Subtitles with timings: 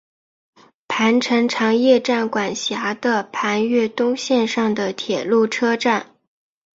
[0.87, 6.15] 磐城常叶站管辖的磐越东线上的铁路车站。